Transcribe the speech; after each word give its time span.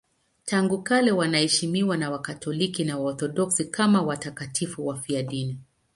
Tangu 0.45 0.81
kale 0.81 1.11
wanaheshimiwa 1.11 1.97
na 1.97 2.09
Wakatoliki 2.11 2.83
na 2.83 2.97
Waorthodoksi 2.97 3.65
kama 3.65 4.01
watakatifu 4.01 4.87
wafiadini. 4.87 5.59